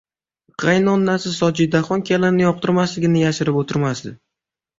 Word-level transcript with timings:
Qaynonasi 0.61 1.33
Sojidaxon 1.39 2.01
kelinni 2.09 2.45
yoqtirmasligini 2.47 3.23
yashirib 3.27 3.61
o`tirmasdi 3.63 4.17